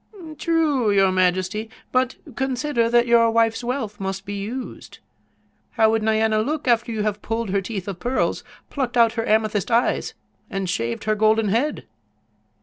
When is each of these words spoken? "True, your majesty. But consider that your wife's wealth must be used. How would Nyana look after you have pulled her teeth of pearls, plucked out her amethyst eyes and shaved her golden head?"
"True, 0.39 0.89
your 0.89 1.11
majesty. 1.11 1.69
But 1.91 2.15
consider 2.35 2.89
that 2.89 3.05
your 3.05 3.29
wife's 3.29 3.63
wealth 3.63 3.99
must 3.99 4.25
be 4.25 4.33
used. 4.33 4.97
How 5.73 5.91
would 5.91 6.01
Nyana 6.01 6.41
look 6.43 6.67
after 6.67 6.91
you 6.91 7.03
have 7.03 7.21
pulled 7.21 7.51
her 7.51 7.61
teeth 7.61 7.87
of 7.87 7.99
pearls, 7.99 8.43
plucked 8.71 8.97
out 8.97 9.13
her 9.13 9.27
amethyst 9.27 9.69
eyes 9.69 10.15
and 10.49 10.67
shaved 10.67 11.03
her 11.03 11.13
golden 11.13 11.49
head?" 11.49 11.85